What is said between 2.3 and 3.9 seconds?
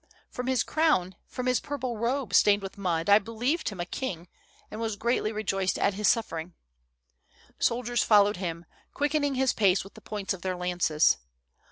stained with mud, I believed him a